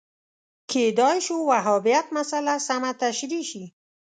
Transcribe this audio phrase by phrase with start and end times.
[0.71, 3.63] کېدای شو وهابیت مسأله سمه تشریح شي